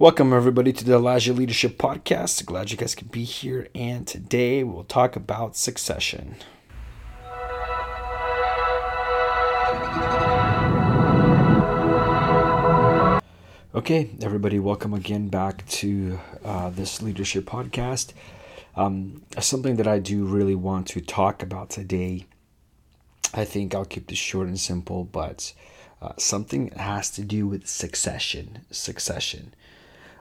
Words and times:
Welcome, 0.00 0.32
everybody, 0.32 0.72
to 0.74 0.84
the 0.84 0.94
Elijah 0.94 1.32
Leadership 1.32 1.76
Podcast. 1.76 2.46
Glad 2.46 2.70
you 2.70 2.76
guys 2.76 2.94
can 2.94 3.08
be 3.08 3.24
here. 3.24 3.66
And 3.74 4.06
today 4.06 4.62
we'll 4.62 4.84
talk 4.84 5.16
about 5.16 5.56
succession. 5.56 6.36
Okay, 13.74 14.10
everybody, 14.22 14.60
welcome 14.60 14.94
again 14.94 15.30
back 15.30 15.66
to 15.66 16.20
uh, 16.44 16.70
this 16.70 17.02
leadership 17.02 17.44
podcast. 17.44 18.12
Um, 18.76 19.22
something 19.40 19.74
that 19.78 19.88
I 19.88 19.98
do 19.98 20.24
really 20.24 20.54
want 20.54 20.86
to 20.90 21.00
talk 21.00 21.42
about 21.42 21.70
today. 21.70 22.26
I 23.34 23.44
think 23.44 23.74
I'll 23.74 23.84
keep 23.84 24.06
this 24.06 24.18
short 24.18 24.46
and 24.46 24.60
simple, 24.60 25.02
but 25.02 25.52
uh, 26.00 26.12
something 26.18 26.70
has 26.76 27.10
to 27.10 27.22
do 27.22 27.48
with 27.48 27.66
succession. 27.66 28.60
Succession. 28.70 29.54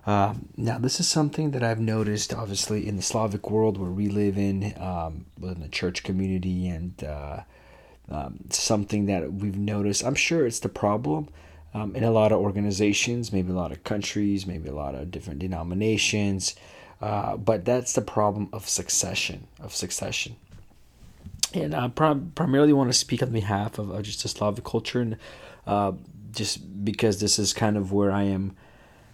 Um, 0.07 0.47
now, 0.55 0.77
this 0.77 1.01
is 1.01 1.07
something 1.07 1.51
that 1.51 1.63
I've 1.63 1.81
noticed, 1.81 2.33
obviously, 2.33 2.87
in 2.87 2.95
the 2.95 3.01
Slavic 3.01 3.51
world 3.51 3.77
where 3.77 3.91
we 3.91 4.07
live 4.07 4.37
in, 4.37 4.73
um, 4.79 5.25
the 5.37 5.67
church 5.67 6.03
community, 6.03 6.69
and 6.69 7.03
uh, 7.03 7.41
um, 8.09 8.39
something 8.49 9.07
that 9.07 9.33
we've 9.33 9.57
noticed. 9.57 10.05
I'm 10.05 10.15
sure 10.15 10.47
it's 10.47 10.61
the 10.61 10.69
problem 10.69 11.27
um, 11.73 11.93
in 11.93 12.05
a 12.05 12.11
lot 12.11 12.31
of 12.31 12.39
organizations, 12.39 13.33
maybe 13.33 13.51
a 13.51 13.55
lot 13.55 13.73
of 13.73 13.83
countries, 13.83 14.47
maybe 14.47 14.69
a 14.69 14.73
lot 14.73 14.95
of 14.95 15.11
different 15.11 15.39
denominations, 15.39 16.55
uh, 17.01 17.35
but 17.35 17.65
that's 17.65 17.91
the 17.91 18.01
problem 18.01 18.47
of 18.53 18.69
succession. 18.69 19.47
Of 19.59 19.75
succession. 19.75 20.37
And 21.53 21.75
I 21.75 21.89
prim- 21.89 22.31
primarily 22.33 22.71
want 22.71 22.89
to 22.89 22.97
speak 22.97 23.21
on 23.21 23.31
behalf 23.31 23.77
of, 23.77 24.01
just 24.03 24.23
the 24.23 24.29
Slavic 24.29 24.63
culture, 24.63 25.01
and 25.01 25.17
uh, 25.65 25.91
just 26.31 26.85
because 26.85 27.19
this 27.19 27.37
is 27.37 27.51
kind 27.51 27.75
of 27.75 27.91
where 27.91 28.11
I 28.11 28.23
am 28.23 28.55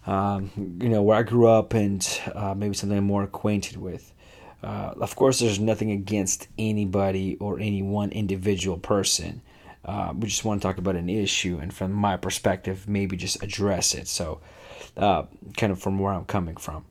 um, 0.06 0.52
you 0.82 0.90
know, 0.90 1.02
where 1.02 1.18
I 1.18 1.24
grew 1.24 1.48
up 1.48 1.74
and 1.74 2.06
uh, 2.34 2.54
maybe 2.54 2.74
something 2.74 2.98
I'm 2.98 3.06
more 3.06 3.24
acquainted 3.24 3.78
with. 3.78 4.14
Uh, 4.62 4.94
of 5.00 5.16
course, 5.16 5.40
there's 5.40 5.60
nothing 5.60 5.92
against 5.92 6.48
anybody 6.58 7.38
or 7.38 7.60
any 7.60 7.82
one 7.82 8.12
individual 8.12 8.78
person. 8.78 9.42
Uh, 9.84 10.14
we 10.18 10.28
just 10.28 10.46
want 10.46 10.62
to 10.62 10.68
talk 10.68 10.78
about 10.78 10.96
an 10.96 11.10
issue, 11.10 11.60
and 11.62 11.74
from 11.74 11.92
my 11.92 12.16
perspective, 12.16 12.88
maybe 12.88 13.18
just 13.18 13.44
address 13.44 13.94
it. 13.94 14.08
So, 14.08 14.40
uh, 14.96 15.24
kind 15.58 15.74
of 15.74 15.82
from 15.82 16.00
where 16.00 16.14
I'm 16.14 16.24
coming 16.24 16.56
from, 16.56 16.86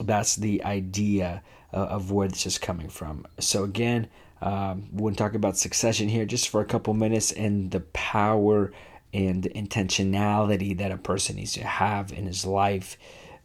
that's 0.00 0.36
the 0.36 0.62
idea 0.62 1.42
of 1.72 2.12
where 2.12 2.28
this 2.28 2.46
is 2.46 2.56
coming 2.56 2.88
from. 2.88 3.26
So, 3.40 3.64
again, 3.64 4.08
um, 4.40 4.88
to 4.96 5.10
talk 5.14 5.34
about 5.34 5.56
succession 5.56 6.08
here 6.08 6.24
just 6.24 6.48
for 6.48 6.60
a 6.60 6.64
couple 6.64 6.94
minutes 6.94 7.32
and 7.32 7.70
the 7.70 7.80
power 7.80 8.72
and 9.12 9.44
intentionality 9.44 10.76
that 10.78 10.90
a 10.90 10.96
person 10.96 11.36
needs 11.36 11.52
to 11.54 11.64
have 11.64 12.12
in 12.12 12.26
his 12.26 12.44
life 12.44 12.98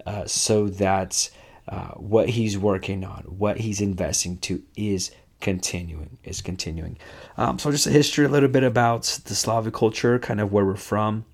uh, 0.05 0.25
so 0.25 0.67
that 0.67 1.29
uh, 1.67 1.91
what 1.91 2.29
he's 2.29 2.57
working 2.57 3.03
on, 3.03 3.23
what 3.23 3.57
he's 3.57 3.79
investing 3.79 4.37
to 4.37 4.61
is 4.75 5.11
continuing, 5.39 6.17
is 6.23 6.41
continuing. 6.41 6.97
Um, 7.37 7.57
so 7.59 7.71
just 7.71 7.87
a 7.87 7.91
history, 7.91 8.25
a 8.25 8.29
little 8.29 8.49
bit 8.49 8.63
about 8.63 9.03
the 9.25 9.35
Slavic 9.35 9.73
culture, 9.73 10.19
kind 10.19 10.41
of 10.41 10.51
where 10.51 10.65
we're 10.65 10.75
from, 10.75 11.25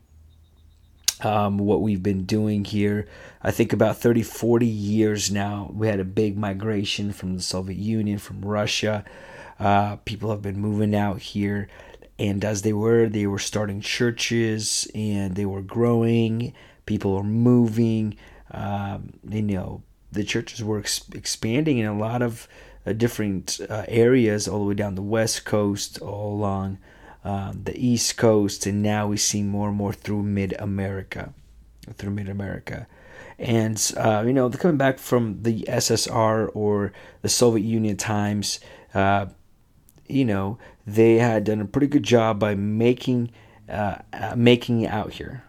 um, 1.21 1.57
what 1.57 1.81
we've 1.81 2.03
been 2.03 2.25
doing 2.25 2.63
here. 2.63 3.07
I 3.41 3.51
think 3.51 3.73
about 3.73 3.97
30, 3.97 4.23
40 4.23 4.65
years 4.65 5.31
now, 5.31 5.71
we 5.73 5.87
had 5.87 5.99
a 5.99 6.05
big 6.05 6.37
migration 6.37 7.11
from 7.11 7.35
the 7.35 7.41
Soviet 7.41 7.79
Union, 7.79 8.19
from 8.19 8.41
Russia. 8.41 9.03
Uh, 9.59 9.97
people 9.97 10.29
have 10.29 10.41
been 10.41 10.59
moving 10.59 10.95
out 10.95 11.19
here 11.19 11.67
and 12.19 12.43
as 12.43 12.63
they 12.63 12.73
were, 12.73 13.07
they 13.07 13.25
were 13.25 13.39
starting 13.39 13.79
churches 13.79 14.87
and 14.93 15.35
they 15.35 15.45
were 15.45 15.61
growing. 15.61 16.53
People 16.85 17.15
were 17.15 17.23
moving. 17.23 18.17
Um, 18.51 19.13
you 19.27 19.41
know, 19.41 19.83
the 20.11 20.25
churches 20.25 20.61
were 20.61 20.79
ex- 20.79 21.07
expanding 21.13 21.77
in 21.77 21.85
a 21.85 21.97
lot 21.97 22.21
of 22.21 22.47
uh, 22.85 22.91
different 22.91 23.61
uh, 23.69 23.85
areas, 23.87 24.47
all 24.47 24.59
the 24.59 24.65
way 24.65 24.73
down 24.73 24.95
the 24.95 25.01
west 25.01 25.45
coast, 25.45 26.01
all 26.01 26.33
along 26.33 26.77
um, 27.23 27.61
the 27.63 27.77
east 27.77 28.17
coast, 28.17 28.65
and 28.65 28.83
now 28.83 29.07
we 29.07 29.17
see 29.17 29.41
more 29.41 29.69
and 29.69 29.77
more 29.77 29.93
through 29.93 30.23
mid 30.23 30.53
America, 30.59 31.33
through 31.93 32.11
mid 32.11 32.27
America. 32.27 32.87
And 33.37 33.93
uh, 33.95 34.23
you 34.25 34.33
know, 34.33 34.49
coming 34.49 34.77
back 34.77 34.99
from 34.99 35.43
the 35.43 35.61
SSR 35.69 36.49
or 36.53 36.91
the 37.21 37.29
Soviet 37.29 37.63
Union 37.63 37.95
times, 37.95 38.59
uh, 38.93 39.27
you 40.07 40.25
know, 40.25 40.57
they 40.93 41.17
had 41.17 41.43
done 41.43 41.61
a 41.61 41.65
pretty 41.65 41.87
good 41.87 42.03
job 42.03 42.39
by 42.39 42.55
making 42.55 43.31
uh, 43.67 43.97
uh, 44.13 44.33
making 44.35 44.81
it 44.81 44.91
out 44.91 45.13
here. 45.13 45.43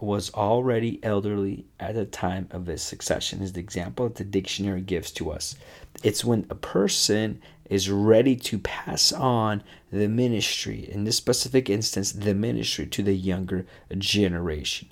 Was 0.00 0.32
already 0.34 0.98
elderly 1.02 1.66
at 1.78 1.94
the 1.94 2.04
time 2.04 2.48
of 2.50 2.66
his 2.66 2.82
succession, 2.82 3.42
is 3.42 3.52
the 3.52 3.60
example 3.60 4.06
that 4.06 4.16
the 4.16 4.24
dictionary 4.24 4.80
gives 4.80 5.10
to 5.12 5.30
us. 5.30 5.56
It's 6.02 6.24
when 6.24 6.46
a 6.50 6.54
person 6.54 7.40
is 7.68 7.90
ready 7.90 8.34
to 8.34 8.58
pass 8.58 9.12
on 9.12 9.62
the 9.92 10.08
ministry, 10.08 10.88
in 10.90 11.04
this 11.04 11.16
specific 11.16 11.68
instance, 11.68 12.12
the 12.12 12.34
ministry 12.34 12.86
to 12.86 13.02
the 13.02 13.14
younger 13.14 13.66
generation. 13.96 14.88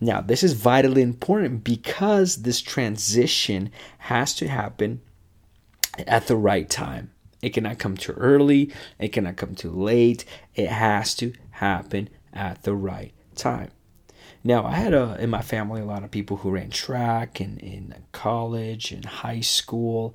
Now, 0.00 0.20
this 0.20 0.42
is 0.42 0.52
vitally 0.52 1.02
important 1.02 1.64
because 1.64 2.36
this 2.36 2.60
transition 2.60 3.70
has 3.98 4.34
to 4.36 4.48
happen 4.48 5.00
at 6.06 6.26
the 6.26 6.36
right 6.36 6.68
time. 6.68 7.10
It 7.40 7.50
cannot 7.50 7.78
come 7.78 7.96
too 7.96 8.12
early, 8.12 8.72
it 8.98 9.08
cannot 9.08 9.36
come 9.36 9.54
too 9.54 9.70
late. 9.70 10.24
It 10.54 10.68
has 10.68 11.14
to 11.16 11.32
happen 11.52 12.08
at 12.32 12.62
the 12.62 12.74
right 12.74 13.12
time. 13.36 13.70
Now, 14.44 14.64
I 14.64 14.76
had 14.76 14.94
a, 14.94 15.16
in 15.20 15.30
my 15.30 15.42
family 15.42 15.80
a 15.80 15.84
lot 15.84 16.04
of 16.04 16.10
people 16.10 16.38
who 16.38 16.50
ran 16.50 16.70
track 16.70 17.40
and 17.40 17.58
in 17.58 17.94
college 18.12 18.92
and 18.92 19.04
high 19.04 19.40
school. 19.40 20.14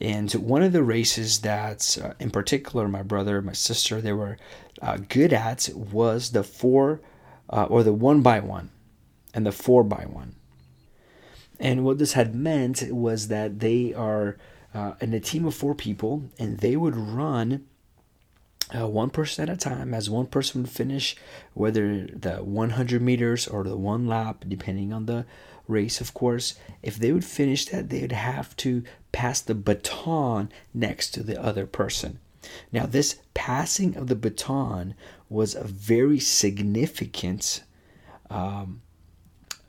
And 0.00 0.30
one 0.32 0.62
of 0.62 0.72
the 0.72 0.82
races 0.82 1.40
that, 1.40 1.96
uh, 2.02 2.12
in 2.18 2.30
particular, 2.30 2.88
my 2.88 3.02
brother, 3.02 3.40
my 3.40 3.52
sister, 3.52 4.00
they 4.00 4.12
were 4.12 4.36
uh, 4.80 4.98
good 5.08 5.32
at 5.32 5.70
was 5.74 6.32
the 6.32 6.42
four 6.44 7.00
uh, 7.48 7.64
or 7.64 7.82
the 7.82 7.92
one 7.92 8.20
by 8.20 8.40
one 8.40 8.70
and 9.32 9.46
the 9.46 9.52
four 9.52 9.84
by 9.84 10.04
one. 10.04 10.34
And 11.58 11.84
what 11.84 11.98
this 11.98 12.12
had 12.14 12.34
meant 12.34 12.82
was 12.90 13.28
that 13.28 13.60
they 13.60 13.94
are 13.94 14.36
uh, 14.74 14.92
in 15.00 15.12
a 15.12 15.20
team 15.20 15.44
of 15.44 15.54
four 15.54 15.74
people, 15.74 16.24
and 16.38 16.58
they 16.58 16.76
would 16.76 16.96
run 16.96 17.66
uh, 18.74 18.88
one 18.88 19.10
person 19.10 19.48
at 19.48 19.54
a 19.54 19.58
time 19.58 19.92
as 19.92 20.08
one 20.08 20.26
person 20.26 20.62
would 20.62 20.70
finish, 20.70 21.16
whether 21.54 22.06
the 22.06 22.36
100 22.36 23.02
meters 23.02 23.46
or 23.46 23.64
the 23.64 23.76
one 23.76 24.06
lap, 24.06 24.44
depending 24.48 24.92
on 24.92 25.06
the 25.06 25.26
race, 25.68 26.00
of 26.00 26.14
course. 26.14 26.54
If 26.82 26.96
they 26.96 27.12
would 27.12 27.24
finish 27.24 27.66
that, 27.66 27.90
they 27.90 28.00
would 28.00 28.12
have 28.12 28.56
to 28.58 28.82
pass 29.12 29.40
the 29.40 29.54
baton 29.54 30.50
next 30.72 31.10
to 31.10 31.22
the 31.22 31.40
other 31.42 31.66
person. 31.66 32.18
Now, 32.72 32.86
this 32.86 33.20
passing 33.34 33.96
of 33.96 34.08
the 34.08 34.16
baton 34.16 34.94
was 35.28 35.54
a 35.54 35.64
very 35.64 36.18
significant 36.18 37.62
um, 38.30 38.82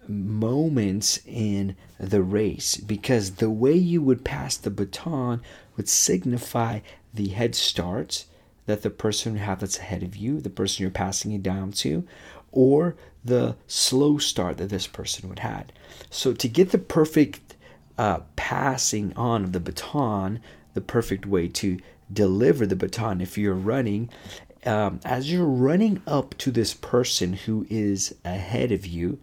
moments 0.08 1.20
in 1.26 1.76
the 2.00 2.22
race 2.22 2.78
because 2.78 3.36
the 3.36 3.50
way 3.50 3.74
you 3.74 4.02
would 4.02 4.26
pass 4.26 4.58
the 4.58 4.70
baton 4.70 5.42
would 5.78 5.90
signify 5.90 6.80
the 7.14 7.30
head 7.30 7.56
start 7.56 8.26
that 8.66 8.82
the 8.82 8.90
person 8.90 9.38
have 9.38 9.60
that's 9.60 9.80
ahead 9.80 10.04
of 10.04 10.16
you, 10.16 10.40
the 10.40 10.50
person 10.50 10.82
you're 10.82 10.92
passing 10.92 11.32
it 11.32 11.44
down 11.44 11.72
to, 11.72 12.08
or 12.52 12.96
the 13.24 13.56
slow 13.68 14.18
start 14.18 14.58
that 14.58 14.70
this 14.70 14.88
person 14.88 15.30
would 15.30 15.40
had. 15.40 15.72
So 16.10 16.34
to 16.34 16.48
get 16.48 16.72
the 16.72 16.78
perfect 16.78 17.56
uh, 17.98 18.22
passing 18.36 19.14
on 19.16 19.44
of 19.44 19.52
the 19.52 19.60
baton, 19.60 20.40
the 20.74 20.82
perfect 20.82 21.26
way 21.26 21.48
to 21.48 21.80
deliver 22.12 22.66
the 22.66 22.76
baton 22.76 23.22
if 23.22 23.38
you're 23.38 23.54
running, 23.54 24.10
um, 24.66 25.00
as 25.04 25.32
you're 25.32 25.46
running 25.46 26.02
up 26.08 26.38
to 26.40 26.52
this 26.52 26.74
person 26.74 27.34
who 27.34 27.66
is 27.70 28.16
ahead 28.24 28.72
of 28.72 28.86
you, 28.86 29.20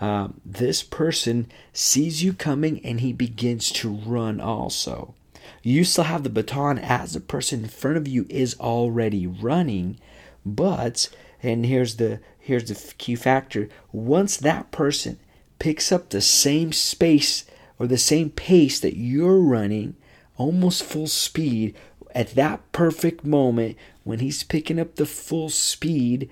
um, 0.00 0.40
this 0.44 0.82
person 0.82 1.48
sees 1.72 2.22
you 2.22 2.32
coming 2.32 2.84
and 2.84 3.00
he 3.00 3.12
begins 3.12 3.70
to 3.72 3.90
run 3.90 4.40
also. 4.40 5.14
You 5.62 5.84
still 5.84 6.04
have 6.04 6.22
the 6.22 6.30
baton 6.30 6.78
as 6.78 7.12
the 7.12 7.20
person 7.20 7.64
in 7.64 7.68
front 7.68 7.96
of 7.96 8.08
you 8.08 8.26
is 8.28 8.58
already 8.58 9.26
running, 9.26 9.98
but 10.44 11.08
and 11.42 11.66
here's 11.66 11.96
the 11.96 12.20
here's 12.38 12.68
the 12.68 12.94
key 12.96 13.14
factor 13.14 13.68
once 13.92 14.36
that 14.36 14.70
person 14.70 15.18
picks 15.58 15.90
up 15.92 16.08
the 16.08 16.20
same 16.20 16.72
space 16.72 17.44
or 17.78 17.86
the 17.86 17.98
same 17.98 18.30
pace 18.30 18.80
that 18.80 18.96
you're 18.96 19.40
running 19.40 19.96
almost 20.36 20.82
full 20.82 21.06
speed 21.06 21.74
at 22.14 22.34
that 22.34 22.60
perfect 22.72 23.24
moment 23.24 23.76
when 24.02 24.18
he's 24.18 24.42
picking 24.42 24.78
up 24.78 24.96
the 24.96 25.06
full 25.06 25.48
speed 25.48 26.28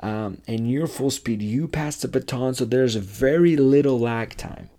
um, 0.00 0.38
and 0.46 0.70
you're 0.70 0.86
full 0.86 1.10
speed, 1.10 1.42
you 1.42 1.68
pass 1.68 1.96
the 1.96 2.08
baton, 2.08 2.54
so 2.54 2.64
there's 2.64 2.96
very 2.96 3.56
little 3.56 3.98
lag 3.98 4.36
time. 4.36 4.70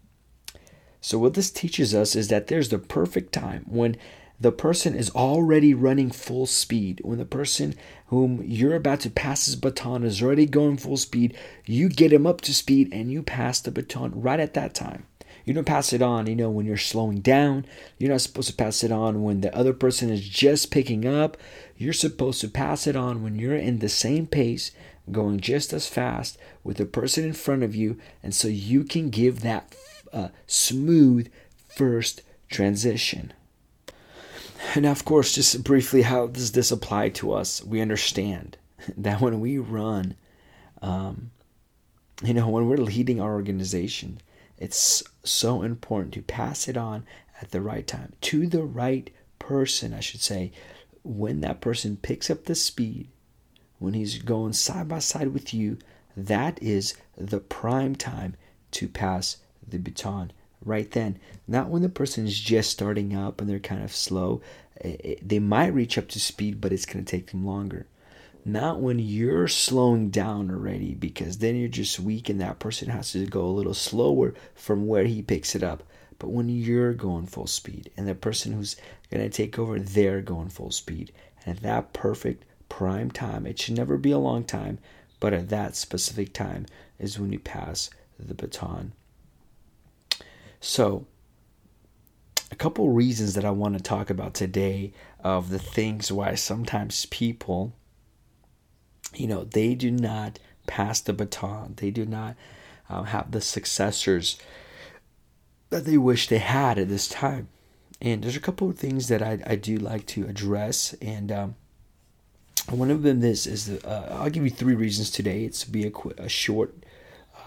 So, 1.02 1.20
what 1.20 1.36
this 1.36 1.52
teaches 1.52 1.94
us 1.94 2.16
is 2.16 2.30
that 2.30 2.48
there's 2.48 2.70
the 2.70 2.80
perfect 2.80 3.32
time 3.32 3.66
when 3.68 3.98
the 4.40 4.52
person 4.52 4.96
is 4.96 5.10
already 5.12 5.74
running 5.74 6.12
full 6.12 6.46
speed, 6.46 7.00
when 7.04 7.20
the 7.20 7.26
person 7.26 7.76
whom 8.08 8.44
you're 8.44 8.76
about 8.76 9.00
to 9.02 9.10
pass 9.10 9.46
his 9.46 9.56
baton 9.56 10.04
is 10.04 10.22
already 10.22 10.46
going 10.46 10.78
full 10.78 10.98
speed, 10.98 11.38
you 11.66 11.90
get 11.90 12.12
him 12.12 12.28
up 12.28 12.42
to 12.42 12.54
speed 12.54 12.90
and 12.92 13.12
you 13.12 13.24
pass 13.24 13.60
the 13.60 13.72
baton 13.72 14.20
right 14.20 14.40
at 14.40 14.54
that 14.54 14.74
time. 14.74 15.06
You 15.46 15.54
don't 15.54 15.64
pass 15.64 15.94
it 15.94 16.02
on, 16.02 16.26
you 16.26 16.36
know, 16.36 16.50
when 16.50 16.66
you're 16.66 16.76
slowing 16.76 17.20
down. 17.20 17.66
You're 18.00 18.12
not 18.12 18.22
supposed 18.22 18.50
to 18.50 18.56
pass 18.56 18.84
it 18.84 18.92
on 18.92 19.22
when 19.22 19.42
the 19.42 19.56
other 19.56 19.74
person 19.74 20.10
is 20.10 20.28
just 20.28 20.72
picking 20.72 21.06
up. 21.06 21.38
You're 21.78 21.94
supposed 21.94 22.42
to 22.42 22.50
pass 22.50 22.88
it 22.88 22.96
on 22.96 23.22
when 23.22 23.38
you're 23.38 23.56
in 23.56 23.80
the 23.80 23.90
same 23.90 24.26
pace, 24.26 24.72
going 25.12 25.40
just 25.40 25.74
as 25.74 25.88
fast 25.88 26.38
with 26.64 26.78
the 26.78 26.86
person 26.86 27.24
in 27.24 27.34
front 27.34 27.64
of 27.64 27.76
you, 27.76 27.98
and 28.24 28.34
so 28.34 28.48
you 28.48 28.84
can 28.84 29.10
give 29.10 29.42
that 29.42 29.76
uh, 30.12 30.30
smooth 30.48 31.32
first 31.68 32.22
transition. 32.50 33.34
And 34.74 34.86
of 34.86 35.06
course, 35.06 35.34
just 35.34 35.64
briefly, 35.64 36.04
how 36.04 36.28
does 36.28 36.54
this 36.54 36.72
apply 36.72 37.10
to 37.10 37.34
us? 37.34 37.64
We 37.64 37.82
understand 37.82 38.58
that 38.98 39.22
when 39.22 39.40
we 39.40 39.58
run, 39.58 40.16
um, 40.82 41.32
you 42.24 42.34
know, 42.34 42.50
when 42.50 42.68
we're 42.68 42.78
leading 42.78 43.22
our 43.22 43.34
organization, 43.34 44.20
it's 44.58 45.04
so 45.24 45.62
important 45.62 46.14
to 46.14 46.22
pass 46.22 46.68
it 46.68 46.78
on 46.78 47.06
at 47.42 47.52
the 47.52 47.62
right 47.62 47.86
time 47.86 48.14
to 48.22 48.48
the 48.48 48.64
right 48.64 49.10
person, 49.38 49.94
I 49.94 50.00
should 50.00 50.22
say. 50.22 50.52
When 51.04 51.42
that 51.42 51.62
person 51.62 51.98
picks 51.98 52.32
up 52.32 52.46
the 52.46 52.56
speed, 52.56 53.10
when 53.80 53.94
he's 53.94 54.20
going 54.20 54.54
side 54.54 54.88
by 54.88 55.00
side 55.00 55.34
with 55.34 55.54
you, 55.54 55.78
that 56.16 56.62
is 56.62 56.96
the 57.18 57.40
prime 57.40 57.96
time 57.96 58.36
to 58.72 58.88
pass 58.88 59.38
the 59.68 59.78
baton 59.78 60.32
right 60.64 60.90
then. 60.92 61.20
Not 61.48 61.70
when 61.70 61.82
the 61.82 61.90
person 61.90 62.26
is 62.26 62.40
just 62.40 62.72
starting 62.72 63.16
up 63.16 63.40
and 63.40 63.50
they're 63.50 63.60
kind 63.60 63.84
of 63.84 63.94
slow. 63.94 64.42
they 64.82 65.40
might 65.40 65.74
reach 65.74 65.98
up 65.98 66.08
to 66.10 66.20
speed, 66.20 66.60
but 66.60 66.74
it's 66.74 66.86
going 66.86 67.04
to 67.04 67.10
take 67.10 67.32
them 67.32 67.46
longer. 67.46 67.88
Not 68.44 68.80
when 68.80 69.00
you're 69.00 69.48
slowing 69.48 70.10
down 70.10 70.52
already, 70.52 70.94
because 70.94 71.40
then 71.40 71.56
you're 71.56 71.68
just 71.68 72.00
weak 72.00 72.30
and 72.30 72.40
that 72.42 72.60
person 72.60 72.90
has 72.90 73.12
to 73.14 73.26
go 73.26 73.46
a 73.46 73.48
little 73.48 73.74
slower 73.74 74.34
from 74.54 74.86
where 74.86 75.06
he 75.06 75.22
picks 75.22 75.56
it 75.56 75.64
up. 75.64 75.84
But 76.20 76.30
when 76.30 76.48
you're 76.50 76.94
going 76.94 77.26
full 77.26 77.48
speed 77.48 77.92
and 77.98 78.08
the 78.08 78.16
person 78.16 78.54
who's 78.54 78.76
going 79.12 79.24
to 79.24 79.36
take 79.36 79.58
over, 79.58 79.80
they're 79.80 80.22
going 80.22 80.50
full 80.50 80.72
speed. 80.72 81.12
And 81.46 81.58
at 81.58 81.64
that 81.64 81.94
perfect 81.94 82.46
prime 82.78 83.12
time, 83.12 83.46
it 83.46 83.60
should 83.60 83.78
never 83.78 83.98
be 83.98 84.12
a 84.12 84.18
long 84.18 84.44
time, 84.44 84.80
but 85.20 85.34
at 85.34 85.50
that 85.50 85.76
specific 85.76 86.34
time 86.34 86.66
is 87.00 87.20
when 87.20 87.32
you 87.32 87.40
pass 87.40 87.90
the 88.20 88.34
baton. 88.34 88.92
So, 90.60 91.06
a 92.52 92.56
couple 92.56 92.90
reasons 92.90 93.34
that 93.34 93.46
I 93.46 93.52
want 93.52 93.76
to 93.76 93.84
talk 93.84 94.10
about 94.10 94.34
today 94.34 94.94
of 95.24 95.50
the 95.50 95.60
things 95.60 96.12
why 96.12 96.36
sometimes 96.36 97.06
people 97.08 97.74
you 99.20 99.28
know, 99.28 99.44
they 99.44 99.76
do 99.76 99.92
not 99.92 100.40
pass 100.68 101.00
the 101.00 101.14
baton. 101.14 101.74
They 101.78 101.92
do 101.92 102.06
not 102.06 102.36
um, 102.90 103.06
have 103.06 103.32
the 103.32 103.42
successors 103.42 104.38
that 105.70 105.86
they 105.86 105.98
wish 105.98 106.28
they 106.28 106.40
had 106.40 106.78
at 106.78 106.90
this 106.90 107.08
time. 107.08 107.50
And 108.02 108.24
there's 108.24 108.36
a 108.36 108.42
couple 108.42 108.70
of 108.70 108.78
things 108.78 109.08
that 109.08 109.22
I, 109.22 109.40
I 109.46 109.56
do 109.56 109.78
like 109.78 110.06
to 110.08 110.28
address. 110.28 110.94
And 111.02 111.32
um, 111.32 111.56
one 112.78 112.92
of 112.92 113.04
them 113.04 113.24
is, 113.24 113.48
is 113.48 113.70
uh, 113.84 114.18
I'll 114.20 114.30
give 114.30 114.44
you 114.44 114.50
three 114.50 114.76
reasons 114.76 115.12
today. 115.12 115.44
It's 115.44 115.62
to 115.62 115.72
be 115.72 115.86
a, 115.88 115.92
a 116.18 116.30
short 116.30 116.76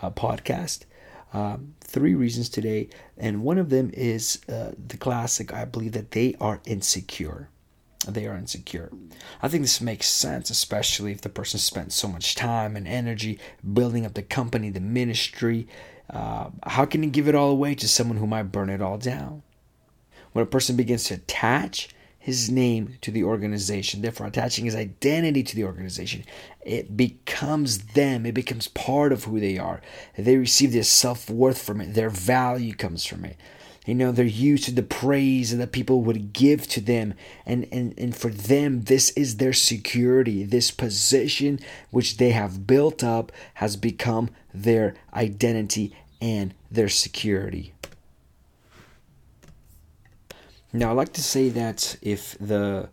uh, 0.03 0.11
podcast. 0.11 0.85
Um, 1.33 1.75
three 1.81 2.15
reasons 2.15 2.49
today. 2.49 2.89
And 3.17 3.43
one 3.43 3.59
of 3.59 3.71
them 3.71 3.91
is 3.93 4.41
uh, 4.49 4.73
the 4.87 4.97
classic 4.97 5.53
I 5.53 5.65
believe 5.65 5.93
that 5.93 6.13
they 6.13 6.35
are 6.41 6.61
insecure 6.65 7.49
they 8.07 8.27
are 8.27 8.37
insecure. 8.37 8.91
I 9.43 9.49
think 9.49 9.63
this 9.65 9.81
makes 9.81 10.07
sense, 10.09 10.51
especially 10.51 11.13
if 11.13 11.21
the 11.21 11.29
person 11.29 11.59
spent 11.59 11.93
so 11.93 12.09
much 12.09 12.35
time 12.35 12.77
and 12.77 12.87
energy 12.87 13.39
building 13.73 14.07
up 14.07 14.15
the 14.15 14.23
company, 14.23 14.71
the 14.71 14.81
ministry. 14.81 15.67
Uh, 16.09 16.51
how 16.65 16.85
can 16.85 17.03
you 17.03 17.11
give 17.11 17.29
it 17.29 17.35
all 17.35 17.51
away 17.51 17.75
to 17.75 17.89
someone 17.89 18.19
who 18.19 18.27
might 18.27 18.45
burn 18.45 18.71
it 18.71 18.81
all 18.81 18.99
down? 18.99 19.43
When 20.33 20.43
a 20.43 20.47
person 20.47 20.77
begins 20.77 21.05
to 21.05 21.15
attach 21.15 21.89
his 22.29 22.51
name 22.51 22.99
to 23.01 23.11
the 23.11 23.25
organization, 23.25 24.03
therefore 24.03 24.27
attaching 24.27 24.67
his 24.67 24.77
identity 24.77 25.43
to 25.43 25.57
the 25.57 25.65
organization, 25.65 26.25
it 26.61 26.95
becomes 26.95 27.79
them. 27.95 28.27
It 28.27 28.35
becomes 28.35 28.69
part 28.69 29.13
of 29.13 29.25
who 29.25 29.41
they 29.41 29.57
are. 29.57 29.81
They 30.17 30.37
receive 30.37 30.73
their 30.73 30.83
self 30.83 31.31
worth 31.31 31.63
from 31.63 31.81
it, 31.81 31.95
their 31.95 32.11
value 32.11 32.75
comes 32.75 33.07
from 33.07 33.25
it. 33.25 33.39
You 33.87 33.95
know, 33.95 34.13
they're 34.13 34.27
used 34.27 34.65
to 34.65 34.73
the 34.73 34.83
praise 34.83 35.57
that 35.57 35.73
people 35.73 36.03
would 36.03 36.35
give 36.35 36.69
to 36.69 36.83
them. 36.83 37.15
And, 37.47 37.67
and, 37.73 37.95
and 37.97 38.15
for 38.15 38.29
them, 38.29 38.83
this 38.83 39.09
is 39.13 39.39
their 39.39 39.55
security. 39.55 40.45
This 40.45 40.71
position 40.71 41.59
which 41.91 42.19
they 42.19 42.33
have 42.33 42.67
built 42.67 43.03
up 43.03 43.33
has 43.55 43.77
become 43.77 44.29
their 44.53 44.95
identity 45.15 45.97
and 46.21 46.53
their 46.71 46.91
security. 46.91 47.73
Now, 50.73 50.91
I 50.91 50.93
like 50.93 51.15
to 51.15 51.23
say 51.23 51.49
that 51.51 51.97
if 52.03 52.37
the 52.39 52.91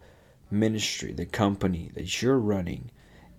ministry, 0.49 1.11
the 1.11 1.25
company 1.25 1.91
that 1.93 2.21
you're 2.21 2.39
running, 2.39 2.89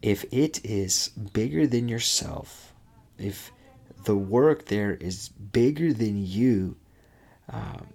if 0.02 0.24
it 0.30 0.64
is 0.64 1.08
bigger 1.08 1.66
than 1.66 1.88
yourself, 1.88 2.74
if 3.18 3.50
the 4.04 4.16
work 4.16 4.66
there 4.66 4.94
is 4.94 5.30
bigger 5.30 5.92
than 5.92 6.24
you, 6.24 6.76
um, 7.48 7.86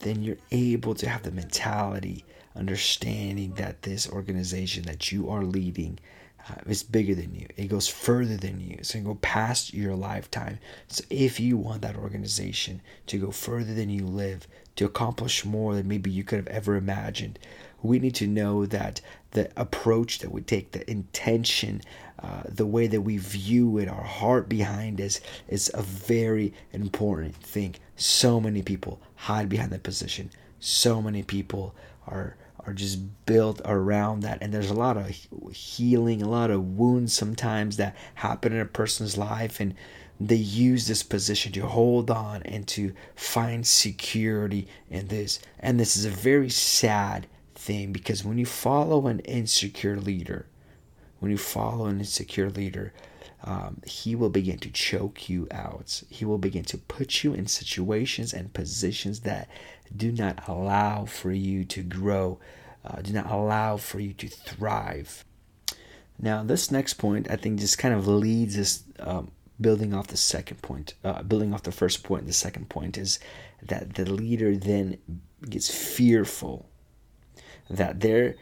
then 0.00 0.22
you're 0.22 0.38
able 0.50 0.94
to 0.94 1.08
have 1.08 1.22
the 1.22 1.30
mentality, 1.30 2.24
understanding 2.54 3.52
that 3.54 3.82
this 3.82 4.08
organization 4.08 4.84
that 4.84 5.12
you 5.12 5.28
are 5.28 5.44
leading 5.44 5.98
uh, 6.48 6.54
is 6.66 6.82
bigger 6.82 7.14
than 7.14 7.34
you. 7.34 7.46
It 7.56 7.66
goes 7.66 7.88
further 7.88 8.36
than 8.36 8.60
you. 8.60 8.76
It's 8.78 8.92
going 8.92 9.04
to 9.04 9.10
go 9.10 9.18
past 9.20 9.74
your 9.74 9.94
lifetime. 9.94 10.58
So 10.88 11.04
if 11.10 11.40
you 11.40 11.56
want 11.56 11.82
that 11.82 11.96
organization 11.96 12.82
to 13.06 13.18
go 13.18 13.30
further 13.30 13.74
than 13.74 13.90
you 13.90 14.06
live, 14.06 14.46
to 14.76 14.84
accomplish 14.84 15.44
more 15.44 15.74
than 15.74 15.88
maybe 15.88 16.10
you 16.10 16.22
could 16.22 16.38
have 16.38 16.46
ever 16.48 16.76
imagined, 16.76 17.38
we 17.82 17.98
need 17.98 18.14
to 18.16 18.26
know 18.26 18.66
that 18.66 19.00
the 19.32 19.50
approach 19.56 20.18
that 20.20 20.30
we 20.30 20.40
take, 20.42 20.72
the 20.72 20.88
intention, 20.90 21.82
uh, 22.22 22.42
the 22.48 22.66
way 22.66 22.86
that 22.86 23.00
we 23.02 23.18
view 23.18 23.78
it, 23.78 23.88
our 23.88 24.04
heart 24.04 24.48
behind 24.48 24.98
this 24.98 25.20
is 25.48 25.70
a 25.74 25.82
very 25.82 26.52
important 26.72 27.34
thing. 27.36 27.74
So 27.96 28.40
many 28.40 28.62
people 28.62 29.00
hide 29.14 29.48
behind 29.48 29.72
that 29.72 29.82
position. 29.82 30.30
So 30.60 31.02
many 31.02 31.22
people 31.22 31.74
are 32.06 32.36
are 32.66 32.72
just 32.72 33.26
built 33.26 33.60
around 33.64 34.20
that. 34.20 34.38
And 34.42 34.52
there's 34.52 34.70
a 34.70 34.74
lot 34.74 34.96
of 34.96 35.08
healing 35.52 36.22
a 36.22 36.28
lot 36.28 36.50
of 36.50 36.76
wounds 36.76 37.12
sometimes 37.12 37.76
that 37.76 37.96
happen 38.16 38.52
in 38.52 38.60
a 38.60 38.66
person's 38.66 39.16
life 39.16 39.60
and 39.60 39.74
they 40.18 40.36
use 40.36 40.86
this 40.86 41.02
position 41.02 41.52
to 41.52 41.66
hold 41.66 42.10
on 42.10 42.42
and 42.42 42.66
to 42.68 42.92
find 43.14 43.66
security 43.66 44.66
in 44.90 45.08
this. 45.08 45.38
And 45.60 45.78
this 45.78 45.96
is 45.96 46.04
a 46.04 46.10
very 46.10 46.50
sad 46.50 47.26
thing 47.54 47.92
because 47.92 48.24
when 48.24 48.38
you 48.38 48.46
follow 48.46 49.06
an 49.06 49.20
insecure 49.20 49.98
leader 50.00 50.46
when 51.18 51.30
you 51.30 51.38
follow 51.38 51.86
an 51.86 52.00
insecure 52.00 52.50
leader, 52.50 52.92
um, 53.46 53.80
he 53.86 54.16
will 54.16 54.28
begin 54.28 54.58
to 54.58 54.70
choke 54.70 55.28
you 55.28 55.46
out. 55.52 56.02
He 56.10 56.24
will 56.24 56.38
begin 56.38 56.64
to 56.64 56.78
put 56.78 57.22
you 57.22 57.32
in 57.32 57.46
situations 57.46 58.32
and 58.34 58.52
positions 58.52 59.20
that 59.20 59.48
do 59.96 60.10
not 60.10 60.48
allow 60.48 61.04
for 61.04 61.30
you 61.30 61.64
to 61.66 61.82
grow, 61.82 62.40
uh, 62.84 63.00
do 63.02 63.12
not 63.12 63.30
allow 63.30 63.76
for 63.76 64.00
you 64.00 64.12
to 64.14 64.28
thrive. 64.28 65.24
Now, 66.18 66.42
this 66.42 66.72
next 66.72 66.94
point, 66.94 67.30
I 67.30 67.36
think, 67.36 67.60
just 67.60 67.78
kind 67.78 67.94
of 67.94 68.08
leads 68.08 68.58
us 68.58 68.82
um, 68.98 69.30
building 69.60 69.94
off 69.94 70.08
the 70.08 70.16
second 70.16 70.60
point, 70.60 70.94
uh, 71.04 71.22
building 71.22 71.54
off 71.54 71.62
the 71.62 71.72
first 71.72 72.02
point. 72.02 72.26
The 72.26 72.32
second 72.32 72.68
point 72.68 72.98
is 72.98 73.20
that 73.62 73.94
the 73.94 74.10
leader 74.10 74.56
then 74.56 74.98
gets 75.48 75.70
fearful 75.70 76.68
that 77.70 78.00
there 78.00 78.34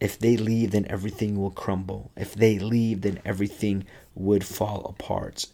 if 0.00 0.18
they 0.18 0.38
leave, 0.38 0.70
then 0.70 0.86
everything 0.88 1.38
will 1.38 1.50
crumble. 1.50 2.10
If 2.16 2.34
they 2.34 2.58
leave, 2.58 3.02
then 3.02 3.20
everything 3.24 3.84
would 4.20 4.44
fall 4.44 4.84
apart. 4.86 5.46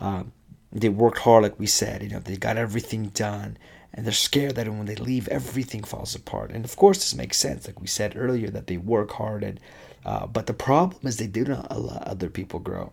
Um, 0.00 0.32
they 0.72 0.88
worked 0.88 1.18
hard, 1.18 1.42
like 1.42 1.58
we 1.58 1.66
said. 1.66 2.02
You 2.02 2.10
know, 2.10 2.18
they 2.18 2.36
got 2.36 2.56
everything 2.56 3.08
done, 3.08 3.56
and 3.94 4.04
they're 4.04 4.12
scared 4.12 4.56
that 4.56 4.68
when 4.68 4.86
they 4.86 4.96
leave, 4.96 5.28
everything 5.28 5.82
falls 5.84 6.14
apart. 6.14 6.50
And 6.50 6.64
of 6.64 6.76
course, 6.76 6.98
this 6.98 7.14
makes 7.14 7.38
sense, 7.38 7.66
like 7.66 7.80
we 7.80 7.86
said 7.86 8.14
earlier, 8.16 8.50
that 8.50 8.66
they 8.66 8.76
work 8.76 9.12
hard. 9.12 9.42
And 9.42 9.60
uh, 10.04 10.26
but 10.26 10.46
the 10.46 10.54
problem 10.54 11.00
is 11.06 11.16
they 11.16 11.26
do 11.26 11.44
not 11.44 11.66
allow 11.70 11.96
other 11.98 12.28
people 12.28 12.60
grow. 12.60 12.92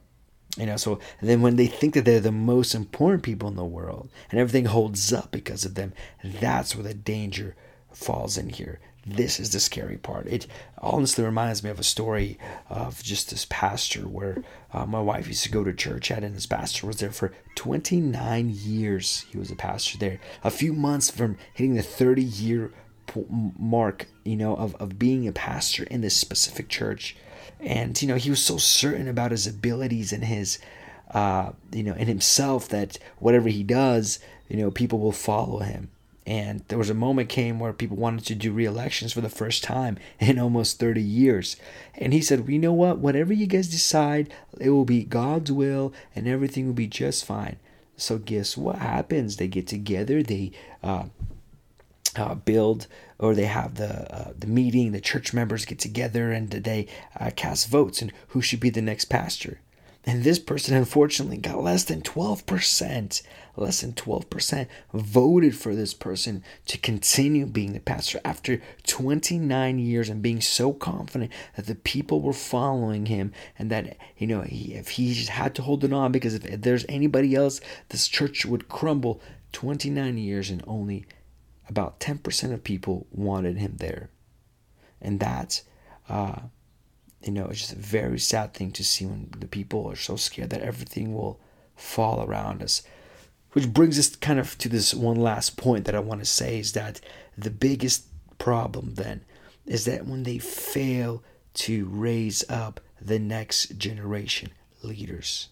You 0.57 0.67
know, 0.67 0.77
so 0.77 0.99
then 1.19 1.41
when 1.41 1.55
they 1.55 1.65
think 1.65 1.95
that 1.95 2.05
they're 2.05 2.19
the 2.19 2.31
most 2.31 2.75
important 2.75 3.23
people 3.23 3.49
in 3.49 3.55
the 3.55 3.65
world 3.65 4.09
and 4.29 4.39
everything 4.39 4.65
holds 4.65 5.11
up 5.11 5.31
because 5.31 5.65
of 5.65 5.73
them, 5.73 5.93
that's 6.23 6.75
where 6.75 6.83
the 6.83 6.93
danger 6.93 7.55
falls 7.91 8.37
in 8.37 8.49
here 8.49 8.79
this 9.05 9.39
is 9.39 9.51
the 9.51 9.59
scary 9.59 9.97
part. 9.97 10.27
It 10.27 10.47
honestly 10.77 11.23
reminds 11.23 11.63
me 11.63 11.69
of 11.69 11.79
a 11.79 11.83
story 11.83 12.37
of 12.69 13.03
just 13.03 13.29
this 13.29 13.45
pastor 13.49 14.01
where 14.01 14.43
uh, 14.71 14.85
my 14.85 15.01
wife 15.01 15.27
used 15.27 15.43
to 15.43 15.51
go 15.51 15.63
to 15.63 15.73
church 15.73 16.09
at, 16.09 16.23
and 16.23 16.35
this 16.35 16.45
pastor 16.45 16.87
was 16.87 16.97
there 16.97 17.11
for 17.11 17.33
29 17.55 18.49
years. 18.53 19.25
He 19.29 19.37
was 19.37 19.51
a 19.51 19.55
pastor 19.55 19.97
there. 19.97 20.19
A 20.43 20.51
few 20.51 20.73
months 20.73 21.09
from 21.09 21.37
hitting 21.53 21.75
the 21.75 21.83
30 21.83 22.23
year 22.23 22.71
mark, 23.59 24.07
you 24.23 24.35
know, 24.35 24.55
of, 24.55 24.75
of 24.75 24.97
being 24.97 25.27
a 25.27 25.31
pastor 25.31 25.83
in 25.83 26.01
this 26.01 26.15
specific 26.15 26.69
church. 26.69 27.15
And, 27.59 27.99
you 28.01 28.07
know, 28.07 28.15
he 28.15 28.29
was 28.29 28.41
so 28.41 28.57
certain 28.57 29.07
about 29.07 29.31
his 29.31 29.47
abilities 29.47 30.13
and 30.13 30.23
his, 30.23 30.59
uh, 31.11 31.51
you 31.71 31.83
know, 31.83 31.93
in 31.93 32.07
himself 32.07 32.67
that 32.69 32.97
whatever 33.19 33.49
he 33.49 33.63
does, 33.63 34.19
you 34.47 34.57
know, 34.57 34.71
people 34.71 34.99
will 34.99 35.11
follow 35.11 35.59
him. 35.59 35.89
And 36.25 36.63
there 36.69 36.77
was 36.77 36.89
a 36.89 36.95
moment 36.95 37.27
came 37.27 37.59
where 37.59 37.73
people 37.73 37.97
wanted 37.97 38.25
to 38.25 38.35
do 38.35 38.53
re-elections 38.53 39.13
for 39.13 39.21
the 39.21 39.29
first 39.29 39.63
time 39.63 39.97
in 40.19 40.39
almost 40.39 40.79
30 40.79 41.01
years. 41.01 41.57
And 41.95 42.13
he 42.13 42.21
said, 42.21 42.41
well, 42.41 42.51
you 42.51 42.59
know 42.59 42.73
what? 42.73 42.99
Whatever 42.99 43.33
you 43.33 43.45
guys 43.45 43.67
decide, 43.67 44.33
it 44.59 44.69
will 44.69 44.85
be 44.85 45.03
God's 45.03 45.51
will 45.51 45.93
and 46.15 46.27
everything 46.27 46.65
will 46.65 46.73
be 46.73 46.87
just 46.87 47.25
fine. 47.25 47.57
So 47.97 48.17
guess 48.17 48.57
what 48.57 48.77
happens? 48.77 49.37
They 49.37 49.47
get 49.47 49.67
together, 49.67 50.23
they 50.23 50.51
uh, 50.81 51.05
uh, 52.15 52.35
build 52.35 52.87
or 53.19 53.33
they 53.33 53.45
have 53.45 53.75
the 53.75 54.13
uh, 54.13 54.33
the 54.37 54.47
meeting 54.47 54.91
the 54.91 55.01
church 55.01 55.33
members 55.33 55.65
get 55.65 55.79
together 55.79 56.31
and 56.31 56.49
they 56.49 56.87
uh, 57.19 57.31
cast 57.35 57.69
votes 57.69 58.01
and 58.01 58.11
who 58.29 58.41
should 58.41 58.59
be 58.59 58.69
the 58.69 58.81
next 58.81 59.05
pastor 59.05 59.59
and 60.05 60.23
this 60.23 60.39
person 60.39 60.75
unfortunately 60.75 61.37
got 61.37 61.63
less 61.63 61.83
than 61.83 62.01
12% 62.01 63.21
less 63.55 63.81
than 63.81 63.93
12% 63.93 64.67
voted 64.93 65.55
for 65.55 65.75
this 65.75 65.93
person 65.93 66.43
to 66.65 66.77
continue 66.77 67.45
being 67.45 67.73
the 67.73 67.79
pastor 67.79 68.19
after 68.25 68.59
29 68.87 69.79
years 69.79 70.09
and 70.09 70.23
being 70.23 70.41
so 70.41 70.73
confident 70.73 71.31
that 71.55 71.67
the 71.67 71.75
people 71.75 72.21
were 72.21 72.33
following 72.33 73.05
him 73.05 73.31
and 73.59 73.69
that 73.69 73.95
you 74.17 74.25
know 74.25 74.41
he, 74.41 74.73
if 74.73 74.89
he 74.89 75.13
just 75.13 75.29
had 75.29 75.53
to 75.53 75.61
hold 75.61 75.83
it 75.83 75.93
on 75.93 76.11
because 76.11 76.33
if, 76.33 76.61
there's 76.61 76.85
anybody 76.89 77.35
else 77.35 77.61
this 77.89 78.07
church 78.07 78.45
would 78.45 78.67
crumble 78.67 79.21
29 79.51 80.17
years 80.17 80.49
and 80.49 80.63
only 80.67 81.05
about 81.69 81.99
10% 81.99 82.53
of 82.53 82.63
people 82.63 83.07
wanted 83.11 83.57
him 83.57 83.77
there. 83.77 84.09
And 85.01 85.19
that's, 85.19 85.63
uh, 86.09 86.41
you 87.23 87.31
know, 87.31 87.45
it's 87.45 87.59
just 87.59 87.73
a 87.73 87.77
very 87.77 88.19
sad 88.19 88.53
thing 88.53 88.71
to 88.71 88.83
see 88.83 89.05
when 89.05 89.29
the 89.37 89.47
people 89.47 89.89
are 89.89 89.95
so 89.95 90.15
scared 90.15 90.49
that 90.51 90.61
everything 90.61 91.13
will 91.13 91.39
fall 91.75 92.23
around 92.23 92.61
us. 92.61 92.83
Which 93.53 93.71
brings 93.71 93.99
us 93.99 94.15
kind 94.15 94.39
of 94.39 94.57
to 94.59 94.69
this 94.69 94.93
one 94.93 95.17
last 95.17 95.57
point 95.57 95.85
that 95.85 95.95
I 95.95 95.99
want 95.99 96.21
to 96.21 96.25
say 96.25 96.59
is 96.59 96.73
that 96.73 96.99
the 97.37 97.51
biggest 97.51 98.05
problem 98.37 98.95
then 98.95 99.23
is 99.65 99.85
that 99.85 100.05
when 100.05 100.23
they 100.23 100.39
fail 100.39 101.23
to 101.53 101.85
raise 101.85 102.43
up 102.49 102.79
the 102.99 103.19
next 103.19 103.77
generation 103.77 104.51
leaders 104.81 105.49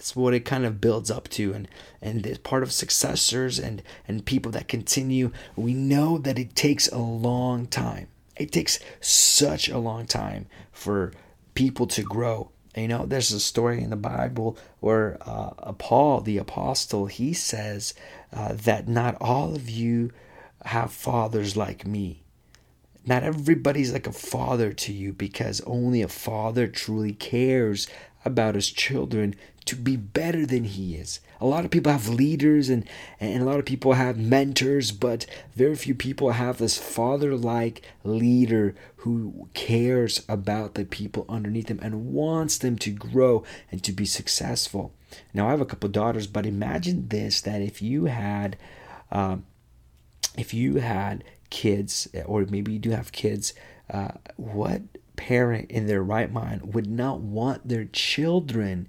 that's 0.00 0.16
what 0.16 0.32
it 0.32 0.46
kind 0.46 0.64
of 0.64 0.80
builds 0.80 1.10
up 1.10 1.28
to. 1.28 1.52
And 1.52 1.68
and 2.00 2.26
as 2.26 2.38
part 2.38 2.62
of 2.62 2.72
successors 2.72 3.58
and 3.58 3.82
and 4.08 4.24
people 4.24 4.50
that 4.52 4.66
continue. 4.66 5.30
We 5.56 5.74
know 5.74 6.16
that 6.16 6.38
it 6.38 6.56
takes 6.56 6.88
a 6.88 6.98
long 6.98 7.66
time 7.66 8.08
it 8.40 8.52
takes 8.52 8.78
such 9.00 9.68
a 9.68 9.78
long 9.78 10.06
time 10.06 10.46
for 10.72 11.12
people 11.54 11.86
to 11.86 12.02
grow 12.02 12.50
you 12.76 12.88
know 12.88 13.04
there's 13.06 13.32
a 13.32 13.40
story 13.40 13.82
in 13.82 13.90
the 13.90 13.96
bible 13.96 14.56
where 14.80 15.18
uh, 15.22 15.72
paul 15.72 16.20
the 16.20 16.38
apostle 16.38 17.06
he 17.06 17.32
says 17.32 17.94
uh, 18.32 18.52
that 18.52 18.88
not 18.88 19.16
all 19.20 19.54
of 19.54 19.68
you 19.68 20.10
have 20.64 20.92
fathers 20.92 21.56
like 21.56 21.86
me 21.86 22.22
not 23.06 23.22
everybody's 23.22 23.92
like 23.92 24.06
a 24.06 24.12
father 24.12 24.72
to 24.72 24.92
you 24.92 25.12
because 25.12 25.60
only 25.62 26.02
a 26.02 26.08
father 26.08 26.68
truly 26.68 27.12
cares 27.12 27.88
about 28.24 28.54
his 28.54 28.70
children 28.70 29.34
to 29.64 29.76
be 29.76 29.96
better 29.96 30.44
than 30.44 30.64
he 30.64 30.96
is. 30.96 31.20
A 31.40 31.46
lot 31.46 31.64
of 31.64 31.70
people 31.70 31.90
have 31.90 32.08
leaders 32.08 32.68
and, 32.68 32.86
and 33.18 33.42
a 33.42 33.46
lot 33.46 33.58
of 33.58 33.64
people 33.64 33.94
have 33.94 34.18
mentors, 34.18 34.92
but 34.92 35.26
very 35.54 35.74
few 35.74 35.94
people 35.94 36.32
have 36.32 36.58
this 36.58 36.76
father 36.76 37.34
like 37.34 37.82
leader 38.04 38.74
who 38.96 39.48
cares 39.54 40.22
about 40.28 40.74
the 40.74 40.84
people 40.84 41.24
underneath 41.28 41.68
them 41.68 41.80
and 41.82 42.12
wants 42.12 42.58
them 42.58 42.76
to 42.78 42.90
grow 42.90 43.42
and 43.70 43.82
to 43.82 43.92
be 43.92 44.04
successful. 44.04 44.92
Now, 45.32 45.48
I 45.48 45.50
have 45.50 45.60
a 45.60 45.66
couple 45.66 45.88
daughters, 45.88 46.26
but 46.26 46.46
imagine 46.46 47.08
this 47.08 47.40
that 47.40 47.62
if 47.62 47.80
you 47.80 48.04
had, 48.04 48.56
um, 49.10 49.46
if 50.36 50.52
you 50.52 50.76
had 50.76 51.24
kids, 51.48 52.06
or 52.26 52.44
maybe 52.44 52.72
you 52.72 52.78
do 52.78 52.90
have 52.90 53.12
kids, 53.12 53.54
uh, 53.92 54.12
what 54.36 54.82
parent 55.16 55.70
in 55.70 55.86
their 55.86 56.02
right 56.02 56.32
mind 56.32 56.74
would 56.74 56.86
not 56.86 57.20
want 57.20 57.66
their 57.66 57.84
children 57.86 58.88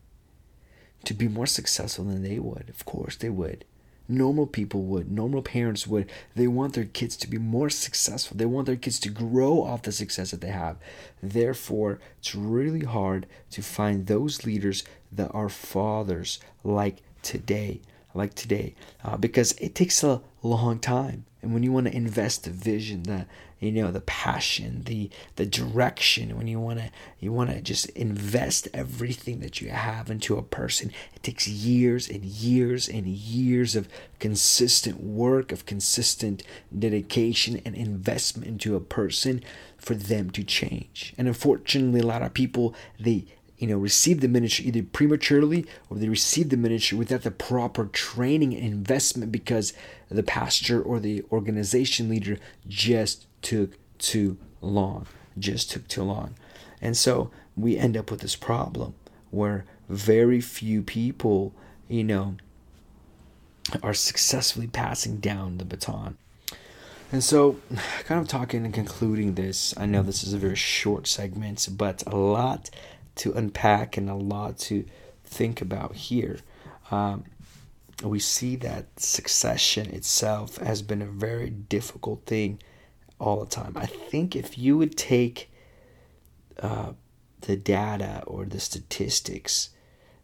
to 1.06 1.14
be 1.14 1.28
more 1.28 1.48
successful 1.48 2.06
than 2.06 2.24
they 2.24 2.40
would. 2.40 2.70
Of 2.70 2.86
course, 2.86 3.16
they 3.16 3.30
would. 3.30 3.66
Normal 4.08 4.46
people 4.46 4.84
would. 4.84 5.12
Normal 5.12 5.42
parents 5.42 5.88
would. 5.88 6.10
They 6.36 6.48
want 6.48 6.74
their 6.74 6.86
kids 6.86 7.16
to 7.18 7.30
be 7.30 7.38
more 7.38 7.70
successful. 7.70 8.36
They 8.36 8.46
want 8.46 8.66
their 8.66 8.76
kids 8.76 9.00
to 9.02 9.10
grow 9.10 9.64
off 9.64 9.84
the 9.84 9.92
success 9.92 10.32
that 10.32 10.42
they 10.42 10.50
have. 10.50 10.78
Therefore, 11.24 12.00
it's 12.20 12.36
really 12.36 12.86
hard 12.86 13.26
to 13.52 13.62
find 13.62 14.08
those 14.08 14.46
leaders 14.46 14.84
that 15.12 15.32
are 15.34 15.50
fathers 15.50 16.40
like 16.64 16.98
today 17.22 17.82
like 18.14 18.34
today 18.34 18.76
uh, 19.04 19.18
because 19.18 19.54
it 19.54 19.76
takes 19.76 20.04
a 20.04 20.22
long 20.44 20.80
time. 20.80 21.26
And 21.42 21.54
when 21.54 21.64
you 21.64 21.72
want 21.72 21.88
to 21.88 21.96
invest 21.96 22.44
the 22.44 22.52
vision 22.52 23.04
the 23.04 23.26
you 23.62 23.72
know 23.72 23.92
the 23.92 24.02
passion 24.02 24.82
the 24.86 25.10
the 25.36 25.46
direction 25.46 26.36
when 26.36 26.48
you 26.48 26.60
want 26.60 26.80
to 26.80 26.90
you 27.20 27.32
want 27.32 27.52
to 27.52 27.62
just 27.62 27.88
invest 27.90 28.68
everything 28.74 29.40
that 29.40 29.62
you 29.62 29.70
have 29.70 30.10
into 30.10 30.36
a 30.36 30.42
person 30.42 30.92
it 31.16 31.22
takes 31.22 31.48
years 31.48 32.10
and 32.10 32.26
years 32.26 32.90
and 32.90 33.08
years 33.08 33.76
of 33.76 33.88
consistent 34.20 35.00
work 35.00 35.52
of 35.52 35.66
consistent 35.66 36.44
dedication 36.78 37.62
and 37.64 37.76
investment 37.76 38.48
into 38.48 38.76
a 38.76 38.82
person 38.82 39.42
for 39.78 39.96
them 39.96 40.30
to 40.30 40.44
change. 40.44 41.14
And 41.18 41.28
unfortunately 41.28 42.02
a 42.02 42.06
lot 42.06 42.22
of 42.22 42.34
people 42.34 42.76
they 43.00 43.26
you 43.62 43.68
know, 43.68 43.78
receive 43.78 44.22
the 44.22 44.28
ministry 44.28 44.66
either 44.66 44.82
prematurely 44.82 45.68
or 45.88 45.98
they 45.98 46.10
receive 46.10 46.50
the 46.50 46.58
ministry 46.58 46.98
without 46.98 47.22
the 47.22 47.30
proper 47.30 47.86
training 47.86 48.56
and 48.56 48.66
investment 48.66 49.32
because 49.32 49.72
the 50.10 50.24
pastor 50.24 50.82
or 50.82 51.00
the 51.00 51.24
organization 51.32 52.10
leader 52.10 52.40
just 52.68 53.28
took 53.44 53.78
too 54.00 54.36
long. 54.62 55.06
Just 55.38 55.70
took 55.70 55.88
too 55.88 56.02
long. 56.02 56.34
And 56.82 56.98
so 56.98 57.30
we 57.56 57.78
end 57.78 57.96
up 57.96 58.10
with 58.10 58.22
this 58.22 58.36
problem 58.36 58.96
where 59.30 59.66
very 59.88 60.42
few 60.42 60.82
people, 60.82 61.54
you 61.88 62.04
know, 62.04 62.38
are 63.84 63.94
successfully 63.94 64.66
passing 64.66 65.18
down 65.18 65.60
the 65.60 65.66
baton. 65.66 66.18
And 67.12 67.24
so, 67.24 67.58
kind 68.06 68.20
of 68.20 68.28
talking 68.28 68.66
and 68.66 68.74
concluding 68.74 69.36
this, 69.36 69.76
I 69.78 69.86
know 69.86 70.02
this 70.02 70.24
is 70.24 70.34
a 70.34 70.40
very 70.40 70.56
short 70.56 71.06
segment, 71.06 71.70
but 71.78 72.02
a 72.08 72.16
lot 72.16 72.72
to 73.16 73.34
unpack 73.34 73.98
and 73.98 74.10
a 74.10 74.16
lot 74.16 74.58
to 74.58 74.86
think 75.24 75.62
about 75.62 75.96
here. 75.96 76.40
Um, 76.90 77.26
we 78.04 78.20
see 78.20 78.56
that 78.58 79.00
succession 79.00 79.90
itself 79.92 80.58
has 80.58 80.82
been 80.82 81.02
a 81.02 81.08
very 81.08 81.50
difficult 81.50 82.26
thing 82.26 82.60
all 83.20 83.40
the 83.40 83.50
time. 83.50 83.74
I 83.76 83.86
think 83.86 84.36
if 84.36 84.58
you 84.58 84.78
would 84.78 84.98
take 84.98 85.52
uh, 86.60 86.94
the 87.42 87.56
data 87.56 88.24
or 88.26 88.46
the 88.46 88.60
statistics, 88.60 89.70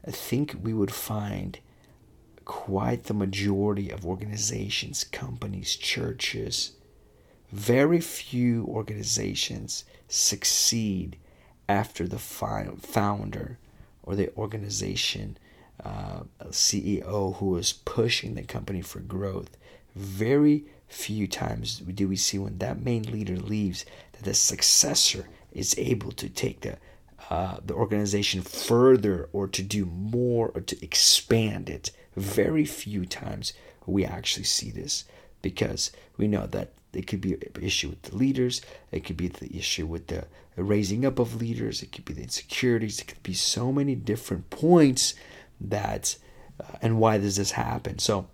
I 0.06 0.12
think 0.12 0.56
we 0.62 0.74
would 0.74 0.91
find 0.91 1.60
quite 2.46 3.03
the 3.03 3.13
majority 3.13 3.89
of 3.89 4.06
organizations, 4.06 5.03
companies, 5.03 5.75
churches, 5.75 6.72
very 7.51 8.00
few 8.00 8.65
organizations 8.65 9.84
succeed 10.08 11.17
after 11.70 12.08
the 12.08 12.20
founder 12.20 13.58
or 14.04 14.16
the 14.16 14.34
organization 14.36 15.38
uh, 15.84 16.22
CEO 16.50 17.36
who 17.38 17.56
is 17.58 17.74
pushing 17.74 18.36
the 18.36 18.42
company 18.44 18.82
for 18.82 19.00
growth. 19.00 19.58
Very 19.96 20.66
few 20.88 21.28
times 21.28 21.80
do 21.80 22.08
we 22.08 22.16
see 22.16 22.40
when 22.40 22.58
that 22.60 22.82
main 22.82 23.04
leader 23.04 23.36
leaves 23.36 23.86
that 24.14 24.24
the 24.24 24.34
successor 24.34 25.28
is 25.52 25.76
able 25.78 26.12
to 26.14 26.30
take 26.30 26.62
the 26.62 26.78
uh, 27.30 27.58
the 27.66 27.74
organization 27.74 28.42
further 28.42 29.28
or 29.34 29.48
to 29.48 29.62
do 29.62 29.86
more 29.86 30.50
or 30.56 30.62
to 30.62 30.82
expand 30.82 31.70
it. 31.70 31.92
Very 32.16 32.64
few 32.64 33.06
times 33.06 33.52
we 33.86 34.06
actually 34.06 34.46
see 34.46 34.72
this 34.72 35.04
because 35.42 35.92
we 36.16 36.28
know 36.28 36.48
that 36.48 36.72
it 36.98 37.06
could 37.06 37.22
be 37.22 37.34
an 37.34 37.42
issue 37.62 37.89
with 37.89 38.01
the 38.01 38.16
leaders. 38.16 38.62
It 38.92 39.06
could 39.06 39.18
be 39.18 39.27
the 39.27 39.56
issue 39.56 39.86
with 39.86 40.08
the 40.08 40.25
raising 40.56 41.06
up 41.06 41.20
of 41.20 41.36
leaders. 41.36 41.84
It 41.84 41.92
could 41.92 42.06
be 42.06 42.13
the 42.13 42.24
insecurities. 42.24 43.00
It 43.00 43.06
could 43.06 43.22
be 43.22 43.36
so 43.36 43.72
many 43.72 43.94
different 43.94 44.50
points 44.50 45.13
that 45.62 46.18
uh, 46.60 46.77
and 46.82 47.00
why 47.00 47.20
does 47.20 47.36
this 47.36 47.51
happen? 47.51 48.00
So 48.00 48.27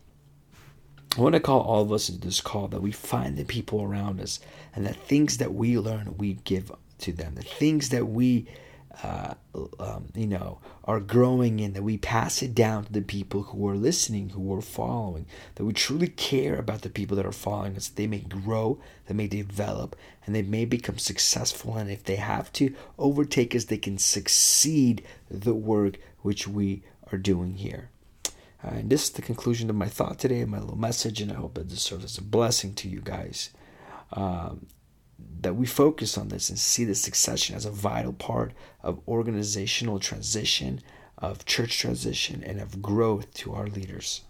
I 1.17 1.21
want 1.21 1.33
to 1.33 1.41
call 1.41 1.59
all 1.59 1.81
of 1.81 1.91
us 1.91 2.07
into 2.07 2.21
this 2.25 2.39
call 2.39 2.69
that 2.69 2.81
we 2.81 2.93
find 2.93 3.37
the 3.37 3.43
people 3.43 3.81
around 3.81 4.21
us 4.21 4.39
and 4.73 4.85
the 4.85 4.93
things 4.93 5.37
that 5.37 5.53
we 5.53 5.77
learn 5.77 6.15
we 6.17 6.35
give 6.45 6.71
to 6.99 7.11
them. 7.11 7.35
The 7.35 7.43
things 7.43 7.89
that 7.89 8.07
we 8.07 8.47
uh, 9.01 9.33
um, 9.79 10.05
you 10.13 10.27
know, 10.27 10.59
are 10.83 10.99
growing 10.99 11.59
in, 11.59 11.73
that 11.73 11.83
we 11.83 11.97
pass 11.97 12.43
it 12.43 12.53
down 12.53 12.85
to 12.85 12.93
the 12.93 13.01
people 13.01 13.43
who 13.43 13.67
are 13.67 13.75
listening, 13.75 14.29
who 14.29 14.55
are 14.55 14.61
following, 14.61 15.25
that 15.55 15.65
we 15.65 15.73
truly 15.73 16.07
care 16.07 16.57
about 16.57 16.81
the 16.81 16.89
people 16.89 17.17
that 17.17 17.25
are 17.25 17.31
following 17.31 17.75
us. 17.75 17.87
They 17.87 18.07
may 18.07 18.19
grow, 18.19 18.79
they 19.07 19.13
may 19.13 19.27
develop, 19.27 19.95
and 20.25 20.35
they 20.35 20.43
may 20.43 20.65
become 20.65 20.99
successful. 20.99 21.75
And 21.75 21.89
if 21.89 22.03
they 22.03 22.17
have 22.17 22.53
to 22.53 22.75
overtake 22.99 23.55
us, 23.55 23.65
they 23.65 23.77
can 23.77 23.97
succeed 23.97 25.03
the 25.29 25.55
work 25.55 25.97
which 26.21 26.47
we 26.47 26.83
are 27.11 27.17
doing 27.17 27.55
here. 27.55 27.89
Uh, 28.63 28.75
and 28.75 28.89
this 28.89 29.03
is 29.05 29.09
the 29.11 29.21
conclusion 29.21 29.69
of 29.69 29.75
my 29.75 29.87
thought 29.87 30.19
today, 30.19 30.45
my 30.45 30.59
little 30.59 30.77
message, 30.77 31.19
and 31.19 31.31
I 31.31 31.35
hope 31.35 31.55
that 31.55 31.69
this 31.69 31.81
serves 31.81 32.05
as 32.05 32.17
a 32.17 32.21
blessing 32.23 32.73
to 32.75 32.87
you 32.87 33.01
guys. 33.01 33.49
Um, 34.13 34.67
that 35.41 35.55
we 35.55 35.65
focus 35.65 36.17
on 36.17 36.29
this 36.29 36.49
and 36.49 36.57
see 36.57 36.85
the 36.85 36.95
succession 36.95 37.55
as 37.55 37.65
a 37.65 37.71
vital 37.71 38.13
part 38.13 38.53
of 38.81 39.01
organizational 39.07 39.99
transition, 39.99 40.81
of 41.17 41.45
church 41.45 41.79
transition, 41.79 42.43
and 42.43 42.59
of 42.59 42.81
growth 42.81 43.33
to 43.33 43.53
our 43.53 43.67
leaders. 43.67 44.21